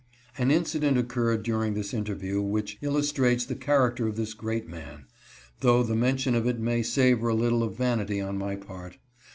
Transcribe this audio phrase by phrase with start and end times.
[0.35, 5.05] An incident occurred during this interview which illus trates the character of this great man,
[5.59, 8.97] though the men tion of it may savor a little of vanity on my part.